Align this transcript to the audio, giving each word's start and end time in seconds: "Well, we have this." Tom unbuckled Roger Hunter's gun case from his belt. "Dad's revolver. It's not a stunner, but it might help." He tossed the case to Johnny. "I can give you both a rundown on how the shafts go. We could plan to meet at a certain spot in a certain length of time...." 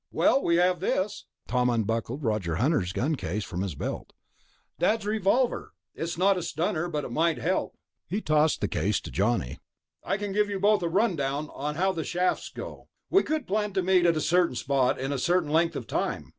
"Well, 0.11 0.41
we 0.43 0.55
have 0.55 0.79
this." 0.79 1.25
Tom 1.47 1.69
unbuckled 1.69 2.23
Roger 2.23 2.55
Hunter's 2.55 2.91
gun 2.91 3.15
case 3.15 3.43
from 3.43 3.61
his 3.61 3.75
belt. 3.75 4.13
"Dad's 4.79 5.05
revolver. 5.05 5.75
It's 5.93 6.17
not 6.17 6.39
a 6.39 6.41
stunner, 6.41 6.87
but 6.89 7.03
it 7.05 7.11
might 7.11 7.37
help." 7.37 7.77
He 8.07 8.19
tossed 8.19 8.61
the 8.61 8.67
case 8.67 8.99
to 9.01 9.11
Johnny. 9.11 9.59
"I 10.03 10.17
can 10.17 10.31
give 10.31 10.49
you 10.49 10.59
both 10.59 10.81
a 10.81 10.89
rundown 10.89 11.49
on 11.53 11.75
how 11.75 11.91
the 11.91 12.03
shafts 12.03 12.49
go. 12.49 12.87
We 13.11 13.21
could 13.21 13.45
plan 13.45 13.73
to 13.73 13.83
meet 13.83 14.07
at 14.07 14.17
a 14.17 14.21
certain 14.21 14.55
spot 14.55 14.97
in 14.99 15.11
a 15.11 15.19
certain 15.19 15.51
length 15.51 15.75
of 15.75 15.85
time...." 15.85 16.29